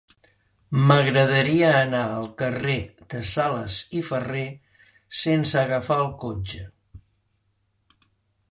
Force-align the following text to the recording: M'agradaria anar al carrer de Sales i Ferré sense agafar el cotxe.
M'agradaria 0.91 1.67
anar 1.81 1.99
al 2.13 2.25
carrer 2.39 2.77
de 3.13 3.21
Sales 3.33 3.77
i 3.99 4.03
Ferré 4.09 4.43
sense 5.27 5.61
agafar 5.65 5.99
el 6.07 6.11
cotxe. 6.25 6.65